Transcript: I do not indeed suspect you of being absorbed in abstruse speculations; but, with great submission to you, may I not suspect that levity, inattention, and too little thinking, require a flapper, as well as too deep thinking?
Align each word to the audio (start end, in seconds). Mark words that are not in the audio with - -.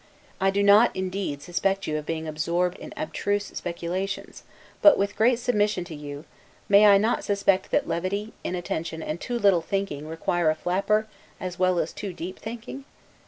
I 0.39 0.49
do 0.49 0.63
not 0.63 0.89
indeed 0.95 1.43
suspect 1.43 1.85
you 1.85 1.95
of 1.99 2.07
being 2.07 2.27
absorbed 2.27 2.75
in 2.79 2.91
abstruse 2.97 3.51
speculations; 3.53 4.41
but, 4.81 4.97
with 4.97 5.15
great 5.15 5.37
submission 5.37 5.83
to 5.83 5.93
you, 5.95 6.25
may 6.67 6.87
I 6.87 6.97
not 6.97 7.23
suspect 7.23 7.69
that 7.69 7.87
levity, 7.87 8.33
inattention, 8.43 9.03
and 9.03 9.21
too 9.21 9.37
little 9.37 9.61
thinking, 9.61 10.07
require 10.07 10.49
a 10.49 10.55
flapper, 10.55 11.05
as 11.39 11.59
well 11.59 11.77
as 11.77 11.93
too 11.93 12.13
deep 12.13 12.39
thinking? 12.39 12.85